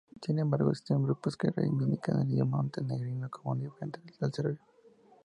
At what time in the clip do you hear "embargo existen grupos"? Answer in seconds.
0.39-1.37